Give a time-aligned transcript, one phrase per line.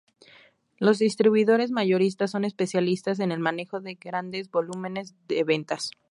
[0.79, 5.91] Los distribuidores mayoristas son especialistas en el manejo de grandes volúmenes de ventas.